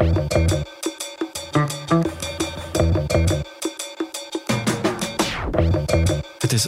[0.00, 0.59] thank you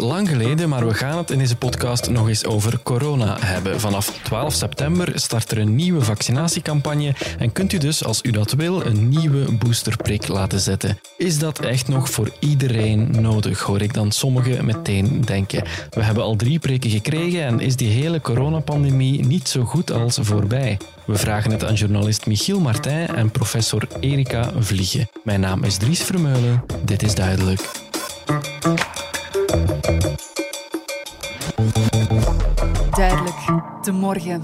[0.03, 3.81] lang geleden, maar we gaan het in deze podcast nog eens over corona hebben.
[3.81, 8.53] Vanaf 12 september start er een nieuwe vaccinatiecampagne en kunt u dus, als u dat
[8.53, 10.99] wil, een nieuwe boosterprik laten zetten.
[11.17, 15.65] Is dat echt nog voor iedereen nodig, hoor ik dan sommigen meteen denken.
[15.91, 20.19] We hebben al drie prikken gekregen en is die hele coronapandemie niet zo goed als
[20.21, 20.79] voorbij.
[21.07, 25.09] We vragen het aan journalist Michiel Martijn en professor Erika Vliegen.
[25.25, 26.65] Mijn naam is Dries Vermeulen.
[26.85, 27.82] Dit is duidelijk.
[32.91, 33.37] Duidelijk,
[33.83, 34.43] de morgen.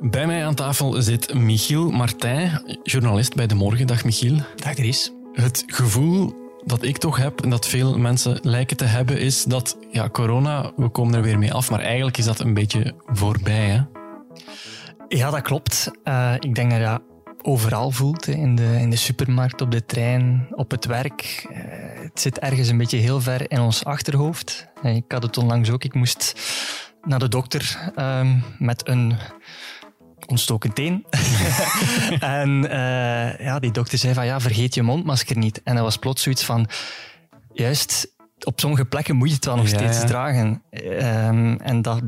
[0.00, 3.86] Bij mij aan tafel zit Michiel Martijn, journalist bij De Morgen.
[3.86, 4.36] Dag Michiel.
[4.56, 5.12] Dag Dries.
[5.32, 6.34] Het gevoel
[6.64, 10.72] dat ik toch heb en dat veel mensen lijken te hebben, is dat ja, corona,
[10.76, 13.66] we komen er weer mee af, maar eigenlijk is dat een beetje voorbij.
[13.66, 13.80] Hè?
[15.08, 15.90] Ja, dat klopt.
[16.04, 17.00] Uh, ik denk dat
[17.42, 18.26] overal voelt.
[18.26, 21.46] In de, in de supermarkt, op de trein, op het werk.
[21.50, 21.56] Uh,
[22.02, 24.66] het zit ergens een beetje heel ver in ons achterhoofd.
[24.82, 25.84] Ik had het onlangs ook.
[25.84, 26.34] Ik moest
[27.02, 29.16] naar de dokter uh, met een
[30.26, 31.06] ontstoken teen.
[32.20, 35.62] en uh, ja, die dokter zei van ja, vergeet je mondmasker niet.
[35.62, 36.68] En dat was plots zoiets van,
[37.52, 40.04] juist op sommige plekken moet je het wel nog Ja, steeds ja.
[40.04, 40.62] dragen.
[40.70, 42.00] Ehm, en dat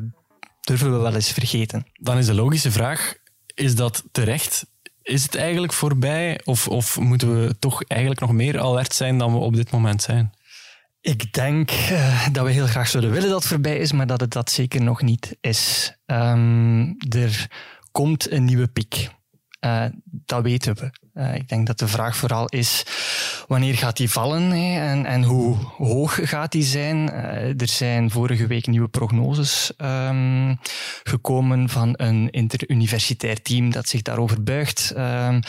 [0.61, 1.87] durven we wel eens vergeten.
[1.93, 3.15] Dan is de logische vraag,
[3.55, 4.67] is dat terecht?
[5.03, 9.33] Is het eigenlijk voorbij of, of moeten we toch eigenlijk nog meer alert zijn dan
[9.33, 10.33] we op dit moment zijn?
[11.01, 14.21] Ik denk eh, dat we heel graag zouden willen dat het voorbij is, maar dat
[14.21, 15.93] het dat zeker nog niet is.
[16.07, 17.51] Ehm, er
[17.93, 19.11] komt een nieuwe piek.
[19.61, 20.91] Eh, dat weten we.
[21.15, 22.83] Eh, ik denk dat de vraag vooral is
[23.49, 27.11] wanneer gaat die vallen hè, en, en hoe hoog gaat die zijn.
[27.11, 30.55] Eh, er zijn vorige week nieuwe prognoses ehm,
[31.03, 34.93] gekomen van een interuniversitair team dat zich daarover buigt.
[34.97, 35.41] Ehm,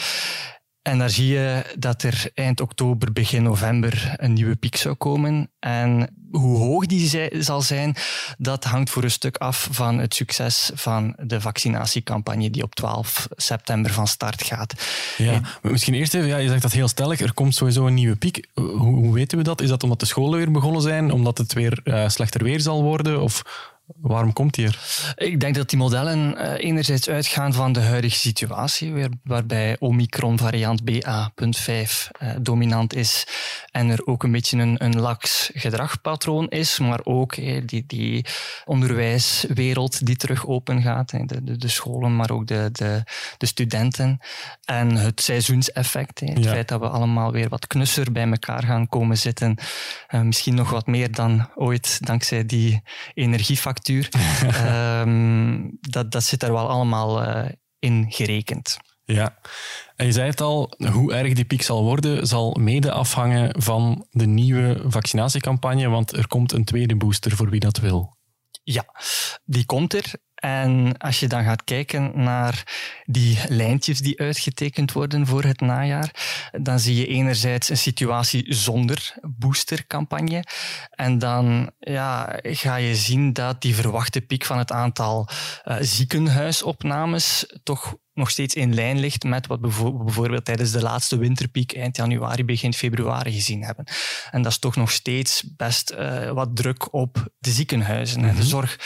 [0.84, 5.50] en daar zie je dat er eind oktober, begin november een nieuwe piek zou komen.
[5.58, 7.94] En hoe hoog die zij- zal zijn,
[8.38, 13.28] dat hangt voor een stuk af van het succes van de vaccinatiecampagne die op 12
[13.36, 14.74] september van start gaat.
[15.16, 18.16] Ja, misschien eerst even, ja, je zegt dat heel stellig, er komt sowieso een nieuwe
[18.16, 18.48] piek.
[18.54, 19.60] Hoe, hoe weten we dat?
[19.60, 22.82] Is dat omdat de scholen weer begonnen zijn, omdat het weer eh, slechter weer zal
[22.82, 23.22] worden?
[23.22, 23.42] Of
[23.86, 24.78] waarom komt die er?
[25.16, 30.38] Ik denk dat die modellen eh, enerzijds uitgaan van de huidige situatie, waar- waarbij Omicron
[30.38, 33.26] variant BA.5 eh, dominant is
[33.70, 38.24] en er ook een beetje een, een lax gedragpatroon is, maar ook eh, die, die
[38.64, 43.02] onderwijswereld die terug open gaat, hè, de, de, de scholen, maar ook de, de,
[43.38, 44.18] de studenten.
[44.64, 46.50] En het seizoenseffect, het Ja.
[46.50, 49.58] feit dat we allemaal weer wat knusser bij elkaar gaan komen zitten,
[50.22, 52.82] misschien nog wat meer dan ooit dankzij die
[53.82, 54.08] energiefactuur.
[54.66, 58.76] Ehm, dat, dat zit er wel allemaal eh, in gerekend.
[59.06, 59.38] Ja,
[59.96, 64.06] en je zei het al, hoe erg die piek zal worden, zal mede afhangen van
[64.10, 68.16] de nieuwe vaccinatiecampagne, want er komt een tweede booster voor wie dat wil.
[68.62, 68.84] Ja,
[69.44, 70.12] die komt er.
[70.44, 72.62] En als je dan gaat kijken naar
[73.04, 76.10] die lijntjes die uitgetekend worden voor het najaar,
[76.52, 80.44] dan zie je enerzijds een situatie zonder boostercampagne.
[80.90, 85.28] En dan ja, ga je zien dat die verwachte piek van het aantal
[85.62, 91.16] eh, ziekenhuisopnames toch nog steeds in lijn ligt met wat we bijvoorbeeld tijdens de laatste
[91.16, 93.84] winterpiek eind januari, begin februari gezien hebben.
[94.30, 98.42] En dat is toch nog steeds best eh, wat druk op de ziekenhuizen en de
[98.42, 98.78] zorg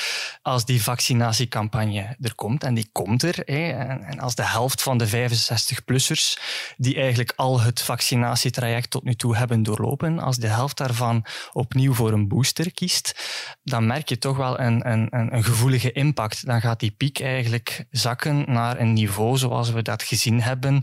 [0.43, 2.65] als die vaccinatiecampagne er komt.
[2.65, 3.43] En die komt er.
[3.45, 6.43] Hè, en, en als de helft van de 65-plussers
[6.77, 11.95] die eigenlijk al het vaccinatietraject tot nu toe hebben doorlopen, als de helft daarvan opnieuw
[11.95, 13.15] voor een booster kiest,
[13.63, 16.47] dan merk je toch wel een, een, een gevoelige impact.
[16.47, 20.83] Dan gaat die piek eigenlijk zakken naar een niveau zoals we dat gezien hebben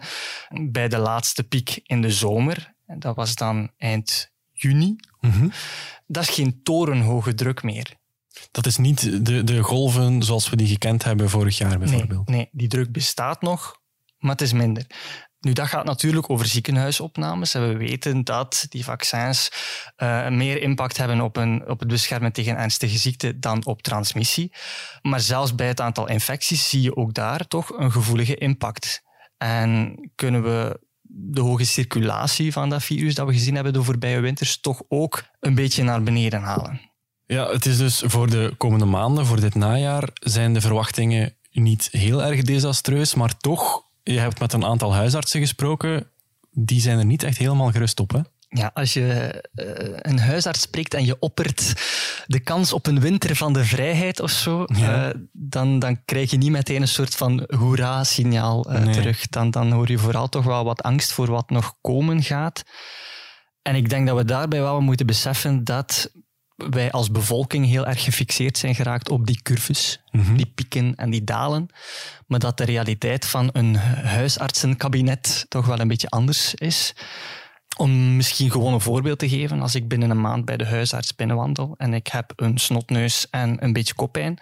[0.70, 2.74] bij de laatste piek in de zomer.
[2.98, 4.96] Dat was dan eind juni.
[6.08, 7.94] Dat is geen torenhoge druk meer.
[8.52, 12.30] Dat is niet de, de golven zoals we die gekend hebben vorig jaar Nee, bijvoorbeeld.
[12.30, 13.80] nee, die druk bestaat nog,
[14.18, 14.86] maar het is minder.
[15.46, 17.54] Nu, dat gaat natuurlijk over ziekenhuisopnames.
[17.54, 19.52] En we weten dat die vaccins
[19.96, 24.52] eh, meer impact hebben op, een, op het beschermen tegen ernstige ziekte dan op transmissie.
[25.02, 29.02] Maar zelfs bij het aantal infecties zie je ook daar toch een gevoelige impact.
[29.38, 34.20] En kunnen we de hoge circulatie van dat virus dat we gezien hebben de voorbije
[34.20, 36.82] winters toch ook een beetje naar beneden halen.
[37.26, 41.88] Ja, het is dus voor de komende maanden, voor dit najaar, zijn de verwachtingen niet
[41.92, 46.10] heel erg desastreus, maar toch, je hebt met een aantal huisartsen gesproken,
[46.52, 48.12] die zijn er niet echt helemaal gerust op.
[48.12, 48.20] Hè?
[48.50, 49.66] Ja, als je uh,
[49.96, 51.74] een huisarts spreekt en je oppert
[52.28, 55.08] de kans op een winter van de vrijheid of zo, ja.
[55.08, 58.94] uh, dan, dan krijg je niet meteen een soort van hoera-signaal uh, nee.
[58.94, 59.28] terug.
[59.28, 62.64] Dan, dan hoor je vooral toch wel wat angst voor wat nog komen gaat.
[63.62, 66.12] En ik denk dat we daarbij wel moeten beseffen dat
[66.56, 70.38] wij als bevolking heel erg gefixeerd zijn geraakt op die curves, mm -hmm.
[70.38, 71.68] die pieken en die dalen,
[72.28, 76.94] maar dat de realiteit van een huisartsenkabinet toch wel een beetje anders is.
[77.78, 81.16] Om misschien gewoon een voorbeeld te geven, als ik binnen een maand bij de huisarts
[81.16, 84.40] binnenwandel en ik heb een snotneus en een beetje koppijn,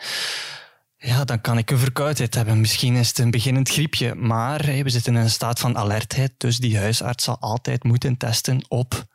[0.98, 2.60] ja, dan kan ik een verkoudheid hebben.
[2.60, 6.58] Misschien is het een beginnend griepje, maar we zitten in een staat van alertheid, dus
[6.58, 9.06] die huisarts zal altijd moeten testen op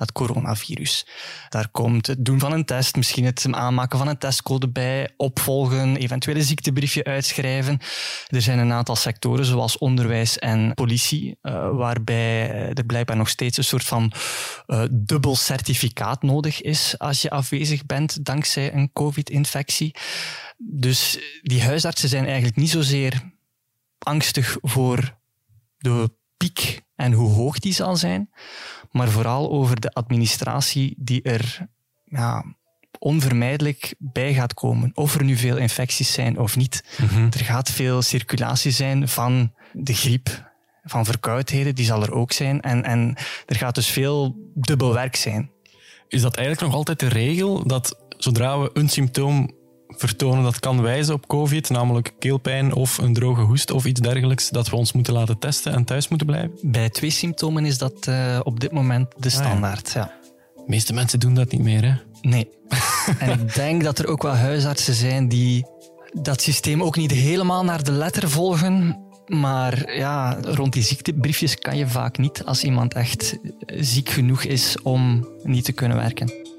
[0.00, 1.06] dat coronavirus.
[1.48, 5.96] Daar komt het doen van een test, misschien het aanmaken van een testcode bij, opvolgen,
[5.96, 7.78] eventueel een ziektebriefje uitschrijven.
[8.26, 13.56] Er zijn een aantal sectoren, zoals onderwijs en politie, uh, waarbij er blijkbaar nog steeds
[13.56, 14.12] een soort van
[14.66, 19.94] uh, dubbel certificaat nodig is als je afwezig bent dankzij een COVID-infectie.
[20.58, 23.32] Dus die huisartsen zijn eigenlijk niet zozeer
[23.98, 25.18] angstig voor
[25.78, 28.30] de piek en hoe hoog die zal zijn,
[28.90, 31.66] maar vooral over de administratie die er
[32.04, 32.44] ja,
[32.98, 34.90] onvermijdelijk bij gaat komen.
[34.94, 36.84] Of er nu veel infecties zijn of niet.
[36.98, 37.28] Mm-hmm.
[37.30, 40.50] Er gaat veel circulatie zijn van de griep,
[40.82, 42.60] van verkoudheden, die zal er ook zijn.
[42.60, 43.16] En, en
[43.46, 45.50] er gaat dus veel dubbel werk zijn.
[46.08, 49.50] Is dat eigenlijk nog altijd de regel dat zodra we een symptoom
[50.00, 54.48] vertonen dat kan wijzen op COVID, namelijk keelpijn of een droge hoest of iets dergelijks,
[54.48, 56.50] dat we ons moeten laten testen en thuis moeten blijven?
[56.62, 59.86] Bij twee symptomen is dat uh, op dit moment de standaard.
[59.88, 60.00] Ah, ja.
[60.00, 60.30] ja.
[60.56, 61.94] De meeste mensen doen dat niet meer, hè?
[62.22, 62.48] Nee.
[63.18, 65.66] en ik denk dat er ook wel huisartsen zijn die
[66.12, 68.98] dat systeem ook niet helemaal naar de letter volgen.
[69.26, 73.36] Maar ja, rond die ziektebriefjes kan je vaak niet als iemand echt
[73.66, 76.49] ziek genoeg is om niet te kunnen werken.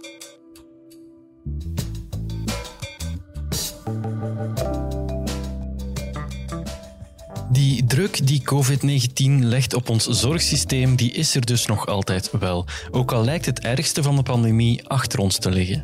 [8.16, 12.66] Die COVID-19 legt op ons zorgsysteem, die is er dus nog altijd wel.
[12.92, 15.84] Ook al lijkt het ergste van de pandemie achter ons te liggen.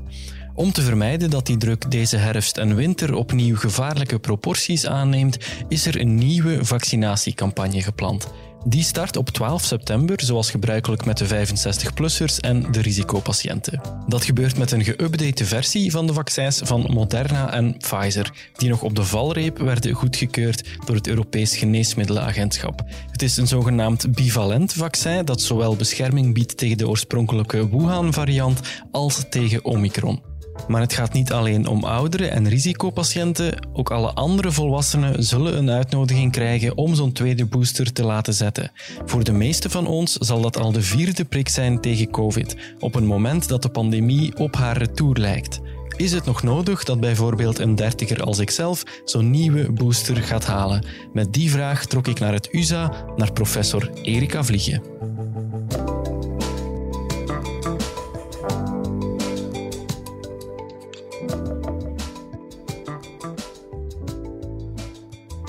[0.53, 5.38] Om te vermijden dat die druk deze herfst en winter opnieuw gevaarlijke proporties aanneemt,
[5.68, 8.27] is er een nieuwe vaccinatiecampagne gepland.
[8.69, 13.81] Die start op 12 september, zoals gebruikelijk met de 65-plussers en de risicopatiënten.
[14.07, 18.81] Dat gebeurt met een geüpdate versie van de vaccins van Moderna en Pfizer, die nog
[18.81, 22.83] op de valreep werden goedgekeurd door het Europees Geneesmiddelenagentschap.
[23.11, 28.59] Het is een zogenaamd bivalent vaccin dat zowel bescherming biedt tegen de oorspronkelijke Wuhan-variant
[28.91, 30.26] als tegen Omicron.
[30.67, 35.69] Maar het gaat niet alleen om ouderen en risicopatiënten, ook alle andere volwassenen zullen een
[35.69, 38.71] uitnodiging krijgen om zo'n tweede booster te laten zetten.
[39.05, 42.95] Voor de meeste van ons zal dat al de vierde prik zijn tegen COVID, op
[42.95, 45.59] een moment dat de pandemie op haar retour lijkt.
[45.97, 50.85] Is het nog nodig dat bijvoorbeeld een dertiger als ikzelf zo'n nieuwe booster gaat halen?
[51.13, 54.81] Met die vraag trok ik naar het USA, naar professor Erika Vliegen.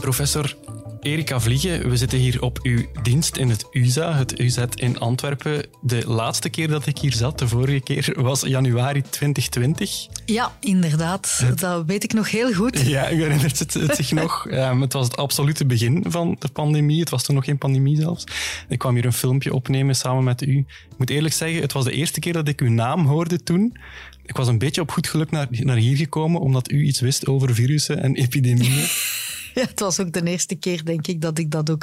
[0.01, 0.57] Professor
[1.01, 5.67] Erika Vliegen, we zitten hier op uw dienst in het USA, het UZ in Antwerpen.
[5.81, 10.07] De laatste keer dat ik hier zat, de vorige keer, was januari 2020.
[10.27, 11.45] Ja, inderdaad.
[11.55, 12.81] Dat weet ik nog heel goed.
[12.81, 14.47] Ja, u herinnert het, het zich nog.
[14.51, 17.01] Um, het was het absolute begin van de pandemie.
[17.01, 18.25] Het was toen nog geen pandemie zelfs.
[18.69, 20.59] Ik kwam hier een filmpje opnemen samen met u.
[20.59, 23.77] Ik moet eerlijk zeggen, het was de eerste keer dat ik uw naam hoorde toen.
[24.25, 27.27] Ik was een beetje op goed geluk naar, naar hier gekomen, omdat u iets wist
[27.27, 28.87] over virussen en epidemieën.
[29.55, 31.83] Ja, het was ook de eerste keer, denk ik, dat ik dat ook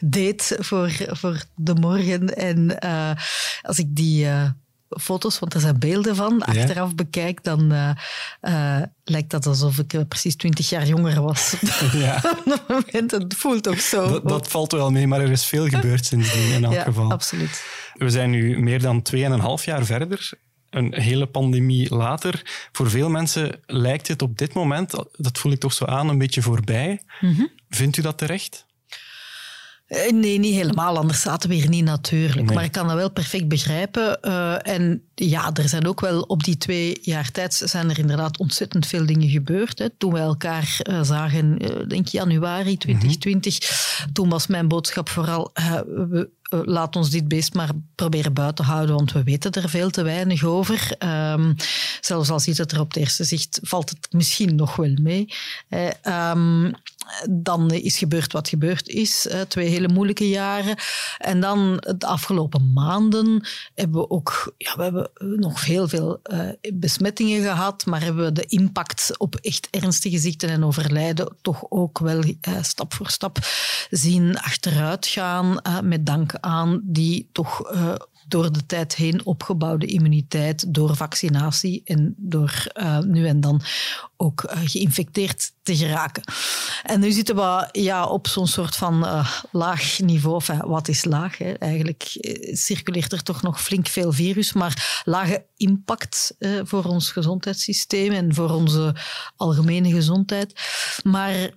[0.00, 2.36] deed voor, voor de morgen.
[2.36, 3.10] En uh,
[3.62, 4.48] als ik die uh,
[4.88, 10.36] foto's, want er zijn beelden van, achteraf bekijk, dan uh, lijkt dat alsof ik precies
[10.36, 11.54] twintig jaar jonger was.
[11.92, 12.16] Ja.
[12.36, 14.10] Op dat moment, het voelt ook zo.
[14.10, 17.10] Dat, dat, valt wel mee, maar er is veel gebeurd sindsdien in elk ja, geval.
[17.10, 17.64] absoluut.
[17.94, 20.32] We zijn nu meer dan tweeënhalf jaar verder
[20.76, 22.68] een hele pandemie later.
[22.72, 26.18] Voor veel mensen lijkt het op dit moment, dat voel ik toch zo aan, een
[26.18, 27.02] beetje voorbij.
[27.20, 28.66] Mm Vindt u dat terecht?
[29.86, 30.96] Eh, nee, niet helemaal.
[30.96, 32.54] Anders zaten we hier niet natuurlijk.
[32.54, 34.18] Maar ik kan dat wel perfect begrijpen.
[34.22, 38.38] Uh, en ja, er zijn ook wel op die twee jaar tijd zijn er inderdaad
[38.38, 39.78] ontzettend veel dingen gebeurd.
[39.78, 39.90] Hè.
[39.90, 43.68] Toen we elkaar uh, zagen, denk ik januari 2020, mm
[44.04, 44.12] -hmm.
[44.12, 48.94] toen was mijn boodschap vooral, we uh, laat ons dit beest maar proberen buiten houden,
[48.94, 50.96] want we weten er veel te weinig over.
[51.32, 51.56] Um,
[52.00, 55.28] zelfs al ziet het er op het eerste zicht, valt het misschien nog wel mee.
[57.30, 59.28] Dan is gebeurd wat gebeurd is.
[59.48, 60.76] Twee hele moeilijke jaren.
[61.18, 66.48] En dan de afgelopen maanden hebben we ook ja, we hebben nog heel veel uh,
[66.74, 71.98] besmettingen gehad, maar hebben we de impact op echt ernstige ziekten en overlijden toch ook
[71.98, 73.38] wel uh, stap voor stap
[73.90, 75.60] zien achteruit gaan.
[75.66, 77.72] Uh, met dank aan die toch
[78.28, 83.60] door de tijd heen opgebouwde immuniteit door vaccinatie en door uh, nu en dan
[84.16, 86.22] ook uh, geïnfecteerd te geraken.
[86.82, 90.42] En nu zitten we ja, op zo'n soort van uh, laag niveau.
[90.64, 91.38] Wat is laag?
[91.38, 91.52] Hè?
[91.52, 92.02] Eigenlijk
[92.52, 98.50] circuleert er toch nog flink veel virus, maar lage impact voor ons gezondheidssysteem en voor
[98.50, 98.94] onze
[99.36, 100.60] algemene gezondheid.
[101.02, 101.50] Maar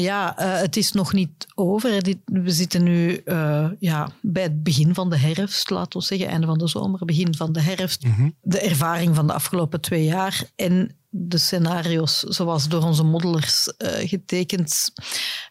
[0.00, 2.02] ja, uh, het is nog niet over.
[2.24, 6.46] We zitten nu uh, ja, bij het begin van de herfst, laten we zeggen, einde
[6.46, 8.04] van de zomer, begin van de herfst.
[8.04, 8.34] Mm -hmm.
[8.42, 13.88] De ervaring van de afgelopen twee jaar en de scenario's zoals door onze modelers uh,
[14.08, 14.92] getekend,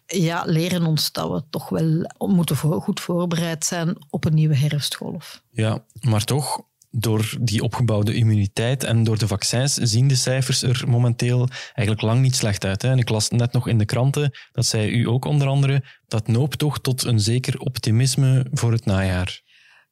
[0.06, 4.56] ja, leren ons dat we toch wel moeten voor, goed voorbereid zijn op een nieuwe
[4.56, 5.44] herfstgolf.
[5.52, 6.62] Ja, maar toch,
[6.96, 12.22] door die opgebouwde immuniteit en door de vaccins zien de cijfers er momenteel eigenlijk lang
[12.22, 12.82] niet slecht uit.
[12.82, 12.90] Hè?
[12.90, 16.28] En ik las net nog in de kranten, dat zei u ook onder andere, dat
[16.28, 19.42] noopt toch tot een zeker optimisme voor het najaar.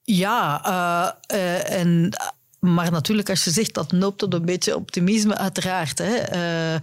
[0.04, 0.62] Ja,
[1.32, 2.10] uh, en
[2.62, 5.98] maar natuurlijk, als je zegt dat noopt tot een beetje optimisme, uiteraard.
[5.98, 6.34] Hè.
[6.34, 6.80] Uh,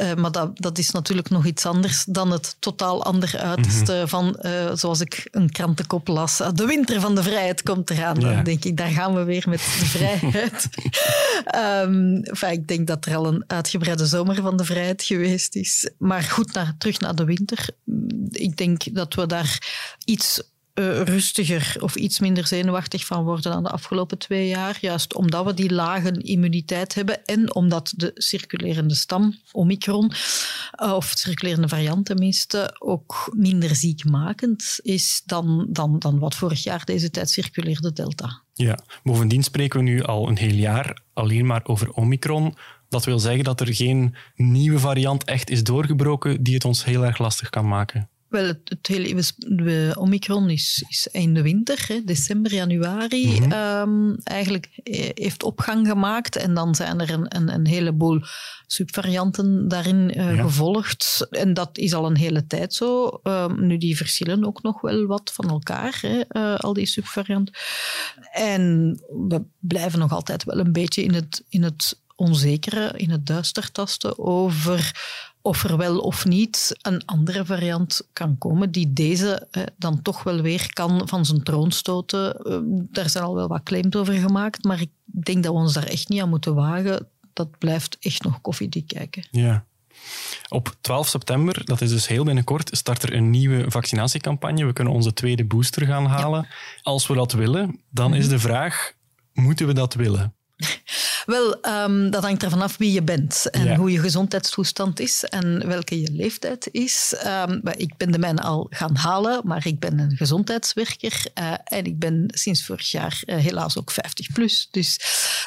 [0.00, 3.98] uh, maar dat, dat is natuurlijk nog iets anders dan het totaal ander uiterste mm
[3.98, 4.08] -hmm.
[4.08, 8.20] van, uh, zoals ik een krantenkop las, de winter van de vrijheid komt eraan.
[8.20, 8.34] Ja.
[8.34, 10.68] Dan denk ik, daar gaan we weer met de vrijheid.
[11.86, 15.90] um, enfin, ik denk dat er al een uitgebreide zomer van de vrijheid geweest is.
[15.98, 17.68] Maar goed, naar, terug naar de winter.
[18.30, 19.58] Ik denk dat we daar
[20.04, 20.42] iets
[20.80, 24.78] uh, rustiger of iets minder zenuwachtig van worden dan de afgelopen twee jaar.
[24.80, 30.12] Juist omdat we die lage immuniteit hebben en omdat de circulerende stam, Omicron,
[30.82, 36.84] uh, of circulerende variant tenminste, ook minder ziekmakend is dan, dan, dan wat vorig jaar
[36.84, 38.42] deze tijd circuleerde Delta.
[38.52, 42.54] Ja, bovendien spreken we nu al een heel jaar alleen maar over Omicron.
[42.88, 47.04] Dat wil zeggen dat er geen nieuwe variant echt is doorgebroken die het ons heel
[47.04, 48.08] erg lastig kan maken.
[48.30, 53.40] Wel, het, het hele de Omicron is, is einde winter, hè, december, januari.
[53.40, 54.12] Mm -hmm.
[54.12, 54.68] um, eigenlijk
[55.14, 56.36] heeft opgang gemaakt.
[56.36, 58.20] En dan zijn er een, een, een heleboel
[58.66, 60.42] subvarianten daarin uh, ja.
[60.42, 61.26] gevolgd.
[61.30, 63.20] En dat is al een hele tijd zo.
[63.22, 67.54] Um, nu, die verschillen ook nog wel wat van elkaar, hè, uh, al die subvarianten.
[68.32, 68.94] En
[69.28, 73.72] we blijven nog altijd wel een beetje in het, in het onzekere, in het duister
[73.72, 74.92] tasten over
[75.42, 80.22] of er wel of niet een andere variant kan komen die deze eh, dan toch
[80.22, 82.36] wel weer kan van zijn troon stoten.
[82.42, 85.72] Uh, daar zijn al wel wat claims over gemaakt, maar ik denk dat we ons
[85.72, 87.08] daar echt niet aan moeten wagen.
[87.32, 89.26] Dat blijft echt nog koffiedik kijken.
[89.30, 89.64] Ja.
[90.48, 94.66] Op 12 september, dat is dus heel binnenkort, start er een nieuwe vaccinatiecampagne.
[94.66, 96.42] We kunnen onze tweede booster gaan halen.
[96.48, 96.54] Ja.
[96.82, 98.20] Als we dat willen, dan mm -hmm.
[98.20, 98.92] is de vraag,
[99.32, 100.34] moeten we dat willen?
[101.26, 103.76] Wel, um, dat hangt ervan af wie je bent en ja.
[103.76, 107.14] hoe je gezondheidstoestand is en welke je leeftijd is.
[107.26, 111.84] Um, ik ben de mijne al gaan halen, maar ik ben een gezondheidswerker uh, en
[111.84, 114.68] ik ben sinds vorig jaar uh, helaas ook 50 plus.
[114.70, 115.00] Dus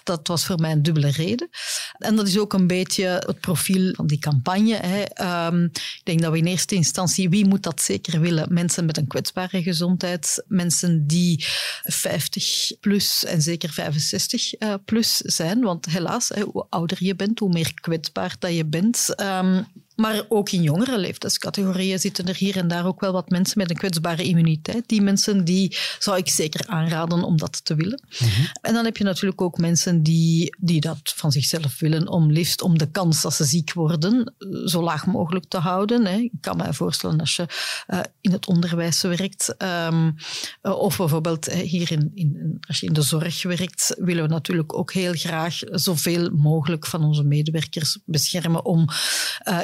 [0.03, 1.49] dat was voor mij een dubbele reden.
[1.97, 4.75] En dat is ook een beetje het profiel van die campagne.
[4.75, 5.47] Hè.
[5.47, 8.53] Um, ik denk dat we in eerste instantie, wie moet dat zeker willen?
[8.53, 11.45] Mensen met een kwetsbare gezondheid, mensen die
[11.83, 15.61] 50 plus en zeker 65 uh, zijn.
[15.61, 19.13] Want helaas, hoe ouder je bent, hoe meer kwetsbaar dat je bent.
[19.21, 19.65] Um,
[20.03, 23.69] maar ook in jongere leeftijdscategorieën zitten er hier en daar ook wel wat mensen met
[23.69, 24.87] een kwetsbare immuniteit.
[24.87, 28.03] Die mensen die zou ik zeker aanraden om dat te willen.
[28.19, 28.47] Mm -hmm.
[28.61, 32.61] En dan heb je natuurlijk ook mensen die, die dat van zichzelf willen om liefst
[32.61, 34.33] om de kans dat ze ziek worden
[34.65, 36.05] zo laag mogelijk te houden.
[36.05, 36.17] Hè.
[36.17, 37.45] Ik kan me voorstellen als je
[37.87, 40.15] uh, in het onderwijs werkt um,
[40.63, 44.77] uh, of bijvoorbeeld hier in, in, als je in de zorg werkt, willen we natuurlijk
[44.77, 48.87] ook heel graag zoveel mogelijk van onze medewerkers beschermen om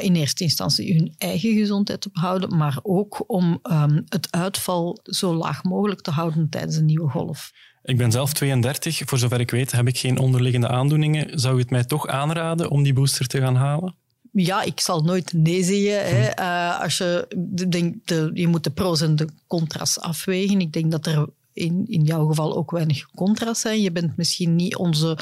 [0.01, 5.33] in eerste instantie hun eigen gezondheid te behouden, maar ook om um, het uitval zo
[5.33, 7.51] laag mogelijk te houden tijdens een nieuwe golf.
[7.83, 9.01] Ik ben zelf 32.
[9.05, 11.39] Voor zover ik weet heb ik geen onderliggende aandoeningen.
[11.39, 13.95] Zou je het mij toch aanraden om die booster te gaan halen?
[14.31, 16.17] Ja, ik zal nooit nee zeggen.
[16.17, 16.29] Hè.
[16.39, 17.27] Uh, als je,
[17.69, 20.61] denkt, de, je moet de pro's en de contra's afwegen.
[20.61, 23.81] Ik denk dat er in, in jouw geval ook weinig contra's zijn.
[23.81, 25.17] Je bent misschien niet onze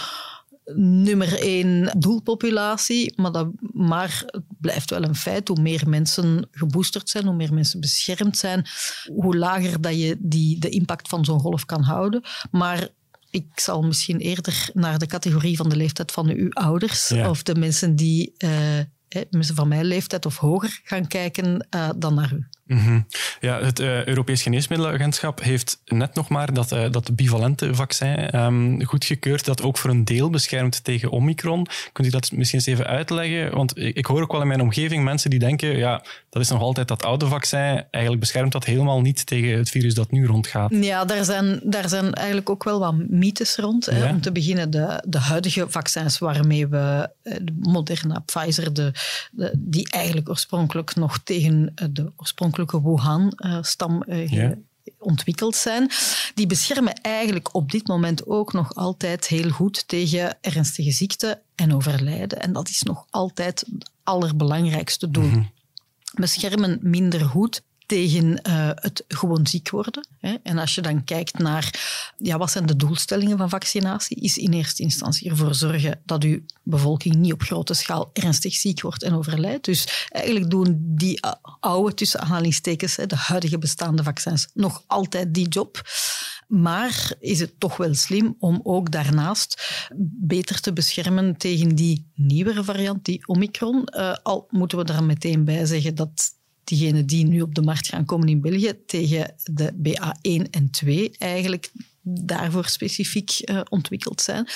[0.76, 5.48] nummer één doelpopulatie, maar, dat, maar het blijft wel een feit.
[5.48, 8.66] Hoe meer mensen geboosterd zijn, hoe meer mensen beschermd zijn,
[9.16, 12.22] hoe lager dat je die, de impact van zo'n golf kan houden.
[12.52, 12.88] Maar
[13.30, 17.56] ik zal misschien eerder naar de categorie van de leeftijd van uw ouders of de
[17.56, 18.52] mensen die uh,
[19.30, 22.48] mensen van mijn leeftijd of hoger gaan kijken uh, dan naar u.
[22.68, 23.00] Mhm.
[23.40, 28.84] Ja, het uh, Europees Geneesmiddelenagentschap heeft net nog maar dat, uh, dat bivalente vaccin um,
[28.84, 31.68] goedgekeurd, dat ook voor een deel beschermt tegen Omicron.
[31.92, 33.56] Kunt u dat misschien eens even uitleggen?
[33.56, 36.50] Want ik, ik, hoor ook wel in mijn omgeving mensen die denken, ja, dat is
[36.50, 37.86] nog altijd dat oude vaccin.
[37.92, 40.72] Eigenlijk beschermt dat helemaal niet tegen het virus dat nu rondgaat.
[40.76, 43.86] Ja, daar zijn, daar zijn eigenlijk ook wel wat mythes rond.
[43.86, 44.10] Hè.
[44.10, 48.92] Om te beginnen, de, de huidige vaccins waarmee we, eh, de Moderna, Pfizer, de,
[49.32, 54.52] de, die eigenlijk oorspronkelijk nog tegen de oorspronkelijke Wuhan-stam uh,
[54.98, 55.90] ontwikkeld zijn.
[56.34, 61.76] Die beschermen eigenlijk op dit moment ook nog altijd heel goed tegen ernstige ziekte en
[61.76, 62.42] overlijden.
[62.42, 65.30] En dat is nog altijd het allerbelangrijkste doel.
[65.30, 65.44] Mhm.
[66.14, 70.08] Beschermen minder goed tegen uh, het gewoon ziek worden.
[70.20, 70.36] Hè.
[70.44, 71.80] En als je dan kijkt naar
[72.18, 76.40] ja, wat zijn de doelstellingen van vaccinatie, is in eerste instantie ervoor zorgen dat uw
[76.64, 79.66] bevolking niet op grote schaal ernstig ziek wordt en overlijdt.
[79.66, 81.20] Dus eigenlijk doen die
[81.60, 85.82] oude, tussen aanhalingstekens, de huidige bestaande vaccins, nog altijd die job.
[86.48, 89.82] Maar is het toch wel slim om ook daarnaast
[90.20, 93.88] beter te beschermen tegen die nieuwere variant, die Omicron.
[93.98, 96.36] Uh, al moeten we er meteen bij zeggen dat
[96.68, 101.12] diegenen die nu op de markt gaan komen in België tegen de BA1 en 2
[101.18, 101.72] eigenlijk
[102.02, 104.48] daarvoor specifiek uh, ontwikkeld zijn.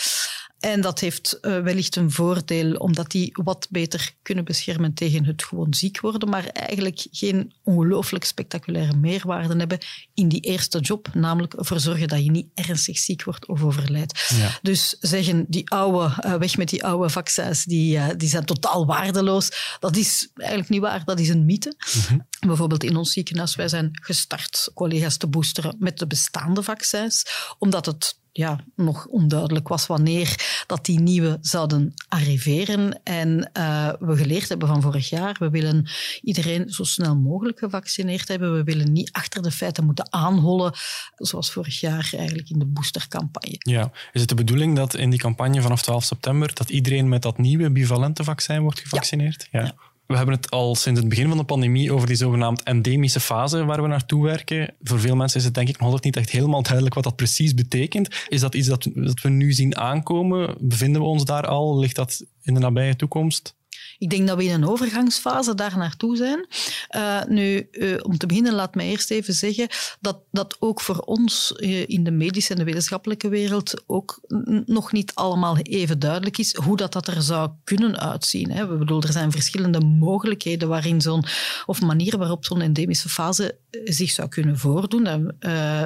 [0.61, 5.43] En dat heeft uh, wellicht een voordeel, omdat die wat beter kunnen beschermen tegen het
[5.43, 9.79] gewoon ziek worden, maar eigenlijk geen ongelooflijk spectaculaire meerwaarde hebben
[10.13, 14.33] in die eerste job, namelijk ervoor zorgen dat je niet ernstig ziek wordt of overlijdt.
[14.35, 14.59] Ja.
[14.61, 18.85] Dus zeggen, die oude, uh, weg met die oude vaccins, die, uh, die zijn totaal
[18.85, 19.77] waardeloos.
[19.79, 21.75] Dat is eigenlijk niet waar, dat is een mythe.
[21.95, 22.27] Mm -hmm.
[22.47, 27.25] Bijvoorbeeld in ons ziekenhuis, wij zijn gestart collega's te boosteren met de bestaande vaccins,
[27.57, 33.03] omdat het ja, nog onduidelijk was wanneer dat die nieuwe zouden arriveren.
[33.03, 35.89] En uh, we geleerd hebben van vorig jaar, we willen
[36.21, 38.53] iedereen zo snel mogelijk gevaccineerd hebben.
[38.53, 40.73] We willen niet achter de feiten moeten aanhollen,
[41.15, 43.55] zoals vorig jaar eigenlijk in de boostercampagne.
[43.57, 47.21] Ja, is het de bedoeling dat in die campagne vanaf 12 september dat iedereen met
[47.21, 49.47] dat nieuwe bivalente vaccin wordt gevaccineerd?
[49.51, 49.63] ja.
[49.63, 49.89] ja.
[50.11, 53.65] We hebben het al sinds het begin van de pandemie over die zogenaamd endemische fase
[53.65, 54.73] waar we naartoe werken.
[54.83, 57.15] Voor veel mensen is het denk ik nog altijd niet echt helemaal duidelijk wat dat
[57.15, 58.25] precies betekent.
[58.27, 60.55] Is dat iets dat, dat we nu zien aankomen?
[60.59, 61.79] Bevinden we ons daar al?
[61.79, 63.55] Ligt dat in de nabije toekomst?
[63.97, 66.47] Ik denk dat we in een overgangsfase daar naartoe zijn.
[66.95, 69.67] Uh, nu, uh, om te beginnen, laat mij eerst even zeggen
[69.99, 74.19] dat dat ook voor ons uh, in de medische en de wetenschappelijke wereld ook
[74.65, 78.51] nog niet allemaal even duidelijk is hoe dat, dat er zou kunnen uitzien.
[78.51, 78.67] Hè.
[78.67, 81.23] We bedoel, er zijn verschillende mogelijkheden waarin zo'n,
[81.65, 85.33] of manieren waarop zo'n endemische fase zich zou kunnen voordoen.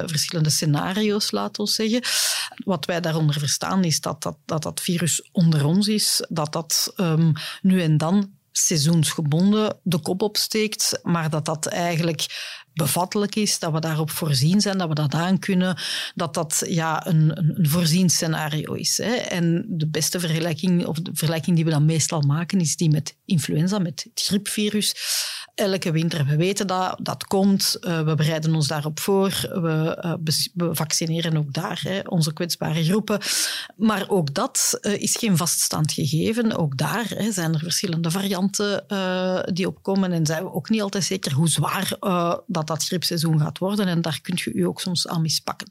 [0.06, 2.00] verschillende scenario's, laten we zeggen.
[2.64, 6.92] Wat wij daaronder verstaan is dat dat, dat, dat virus onder ons is, dat dat
[6.96, 12.26] um, nu en dan seizoensgebonden de kop opsteekt, maar dat dat eigenlijk
[12.72, 15.78] bevattelijk is, dat we daarop voorzien zijn, dat we dat aan kunnen,
[16.14, 18.98] dat dat ja, een, een voorzien scenario is.
[18.98, 19.14] Hè.
[19.14, 23.16] En de beste vergelijking, of de vergelijking die we dan meestal maken, is die met
[23.24, 24.94] influenza, met het griepvirus
[25.56, 26.26] elke winter.
[26.26, 27.76] We weten dat, dat komt.
[27.80, 29.30] Uh, we bereiden ons daarop voor.
[29.40, 30.14] We, uh,
[30.54, 33.20] we vaccineren ook daar hè, onze kwetsbare groepen.
[33.76, 36.56] Maar ook dat uh, is geen vaststaand gegeven.
[36.56, 38.84] Ook daar hè, zijn er verschillende varianten
[39.54, 40.12] die opkomen.
[40.12, 41.96] En zijn we ook niet altijd zeker hoe zwaar
[42.46, 43.86] dat dat griepseizoen gaat worden.
[43.86, 45.68] En daar kunt je u ook soms aan mispakken.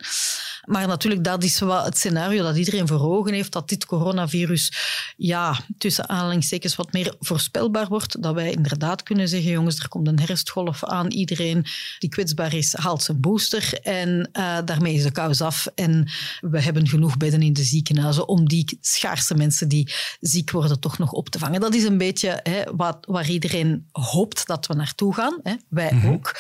[0.65, 4.71] Maar natuurlijk, dat is wat het scenario dat iedereen voor ogen heeft, dat dit coronavirus
[5.17, 8.21] ja, tussen aanhalingstekens wat meer voorspelbaar wordt.
[8.21, 11.12] Dat wij inderdaad kunnen zeggen, jongens, er komt een herfstgolf aan.
[11.12, 11.65] Iedereen
[11.99, 13.80] die kwetsbaar is, haalt zijn booster.
[13.82, 15.67] En uh, daarmee is de kous af.
[15.75, 20.80] En we hebben genoeg bedden in de ziekenhuizen om die schaarse mensen die ziek worden
[20.80, 21.62] toch nog op te vangen.
[21.62, 25.39] Dat is een beetje hè, wat, waar iedereen hoopt dat we naartoe gaan.
[25.43, 25.54] Hè.
[25.69, 26.13] Wij mm -hmm.
[26.13, 26.36] ook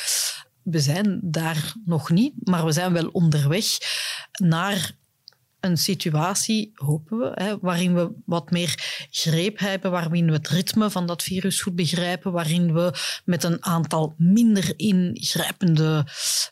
[0.65, 3.65] we zijn daar nog niet, maar we zijn wel onderweg
[4.31, 4.91] naar
[5.59, 10.89] een situatie, hopen we, hè, waarin we wat meer greep hebben, waarin we het ritme
[10.89, 12.93] van dat virus goed begrijpen, waarin we
[13.25, 16.07] met een aantal minder ingrijpende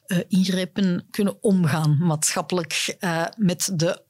[0.08, 4.02] uh, ingrepen kunnen omgaan, maatschappelijk, uh, met de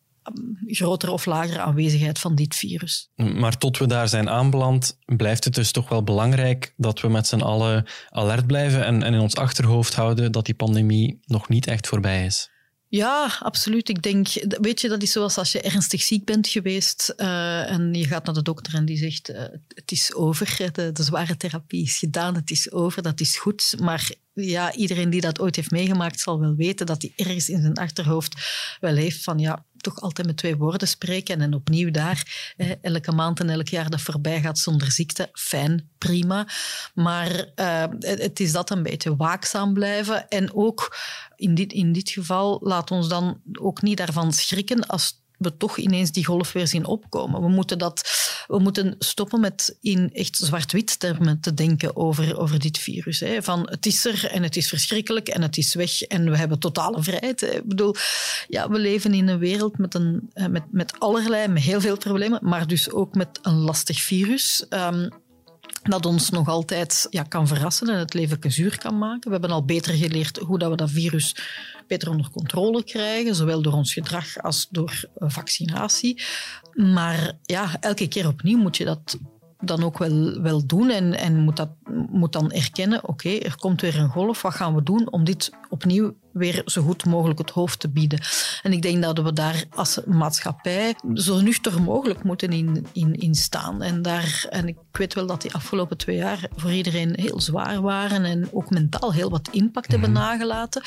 [0.66, 3.10] grotere of lagere aanwezigheid van dit virus.
[3.16, 7.28] Maar tot we daar zijn aanbeland, blijft het dus toch wel belangrijk dat we met
[7.28, 11.68] z'n allen alert blijven en, en in ons achterhoofd houden dat die pandemie nog niet
[11.68, 12.52] echt voorbij is.
[12.94, 13.90] Ja, absoluut.
[13.90, 14.28] Ik denk,
[14.62, 18.26] weet je, dat is zoals als je ernstig ziek bent geweest uh, en je gaat
[18.26, 21.98] naar de dokter en die zegt, uh, het is over, de, de, zware therapie is
[21.98, 23.76] gedaan, het is over, dat is goed.
[23.80, 27.62] Maar ja, iedereen die dat ooit heeft meegemaakt zal wel weten dat hij ergens in
[27.62, 28.36] zijn achterhoofd
[28.80, 33.12] wel heeft van, ja, toch altijd met twee woorden spreken en opnieuw daar, eh, elke
[33.12, 36.48] maand en elk jaar dat voorbij gaat zonder ziekte, fijn, prima.
[36.94, 40.98] Maar uh, het is dat een beetje waakzaam blijven en ook
[41.36, 45.78] in dit, in dit geval laat ons dan ook niet daarvan schrikken als we toch
[45.78, 47.42] ineens die golf weer zien opkomen.
[47.42, 48.10] We moeten, dat,
[48.48, 53.20] we moeten stoppen met in echt zwart-wit termen te denken over, over dit virus.
[53.20, 53.44] Hè.
[53.44, 56.60] Van het is er en het is verschrikkelijk en het is weg en we hebben
[56.60, 57.42] totale vrijheid.
[57.42, 57.96] Ik bedoel,
[58.48, 61.98] ja, we leven in een wereld met, een, eh, met, met allerlei, met heel veel
[61.98, 64.66] problemen, maar dus ook met een lastig virus.
[64.70, 65.10] Um,
[65.84, 69.26] dat ons nog altijd ja, kan verrassen en het leven zuur kan maken.
[69.26, 71.36] We hebben al beter geleerd hoe dat we dat virus
[71.88, 76.24] beter onder controle krijgen, zowel door ons gedrag als door eh, vaccinatie.
[76.74, 79.18] Maar ja, elke keer opnieuw moet je dat
[79.60, 81.70] dan ook wel, wel doen en, en moet, dat,
[82.12, 85.52] moet dan erkennen, oké, er komt weer een golf, wat gaan we doen om dit
[85.70, 88.20] opnieuw weer zo goed mogelijk het hoofd te bieden.
[88.62, 93.36] En ik denk dat we daar als maatschappij zo nuchter mogelijk moeten in, in, in
[93.36, 93.82] staan.
[93.82, 97.82] En, daar, en ik weet wel dat die afgelopen twee jaar voor iedereen heel zwaar
[97.82, 100.20] waren en ook mentaal heel wat impact hebben mhm.
[100.20, 100.82] nagelaten.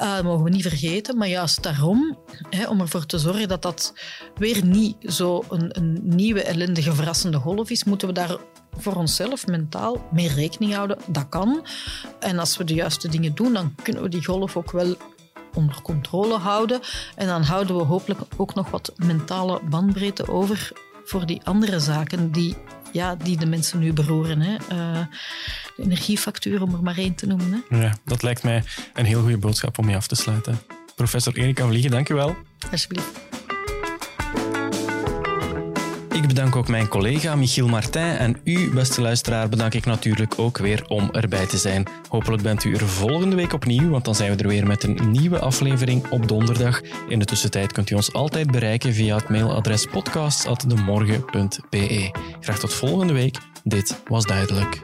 [0.00, 1.16] Uh, dat mogen we niet vergeten.
[1.16, 2.18] Maar juist daarom,
[2.50, 3.94] hè, om ervoor te zorgen dat dat
[4.34, 8.36] weer niet zo een, een nieuwe ellendige verrassende golf is, moeten we daar
[8.78, 10.98] voor onszelf mentaal meer rekening houden.
[11.06, 11.66] Dat kan.
[12.20, 14.96] En als we de juiste dingen doen, dan kunnen we die golf ook wel
[15.54, 16.80] onder controle houden.
[17.14, 20.72] En dan houden we hopelijk ook nog wat mentale bandbreedte over
[21.04, 22.56] voor die andere zaken die,
[22.92, 24.40] ja, die de mensen nu beroeren.
[24.40, 24.52] Hè.
[24.52, 25.06] Uh,
[25.76, 27.64] de energiefactuur, om er maar één te noemen.
[27.68, 27.82] Hè.
[27.82, 28.62] Ja, dat lijkt mij
[28.94, 30.58] een heel goede boodschap om mee af te sluiten.
[30.94, 32.36] Professor Erika Vliegen, dank u wel.
[32.70, 33.33] Alsjeblieft.
[36.34, 40.84] Bedank ook mijn collega Michiel Martijn en u, beste luisteraar, bedank ik natuurlijk ook weer
[40.88, 41.86] om erbij te zijn.
[42.08, 45.10] Hopelijk bent u er volgende week opnieuw, want dan zijn we er weer met een
[45.10, 46.80] nieuwe aflevering op donderdag.
[47.08, 52.10] In de tussentijd kunt u ons altijd bereiken via het mailadres podcasts.demorgen.be.
[52.40, 53.38] Graag tot volgende week.
[53.64, 54.80] Dit was duidelijk.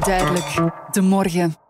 [0.00, 0.54] Duidelijk,
[0.92, 1.69] de morgen.